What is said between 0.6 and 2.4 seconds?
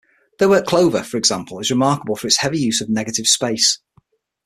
"Clover" for example, is remarkable for its